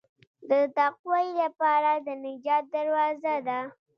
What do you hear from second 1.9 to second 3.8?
د نجات دروازه ده.